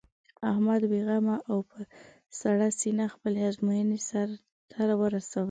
احمد 0.51 0.81
بې 0.91 0.99
غمه 1.07 1.37
او 1.51 1.57
په 1.69 1.79
سړه 2.41 2.67
سینه 2.79 3.05
خپلې 3.13 3.41
ازموینې 3.49 3.99
سر 4.09 4.27
ته 4.71 4.81
ورسولې. 5.01 5.39